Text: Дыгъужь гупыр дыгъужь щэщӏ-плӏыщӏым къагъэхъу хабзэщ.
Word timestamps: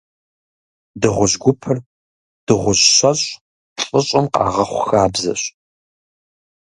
Дыгъужь 1.01 1.35
гупыр 1.41 1.77
дыгъужь 2.45 2.85
щэщӏ-плӏыщӏым 2.95 4.25
къагъэхъу 4.33 4.83
хабзэщ. 4.87 5.41